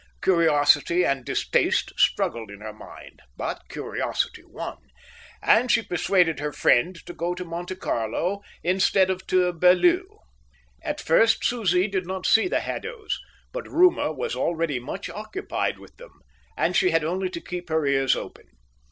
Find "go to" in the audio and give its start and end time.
7.13-7.45